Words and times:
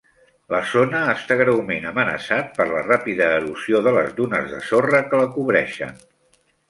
La 0.51 0.59
zona 0.69 1.01
està 1.11 1.35
greument 1.41 1.85
amenaçat 1.89 2.49
per 2.55 2.67
la 2.71 2.81
ràpida 2.87 3.27
erosió 3.41 3.83
de 3.89 3.93
les 3.99 4.09
dunes 4.21 4.49
de 4.55 4.63
sorra 4.71 5.03
que 5.13 5.21
la 5.25 5.29
cobreixen. 5.37 5.99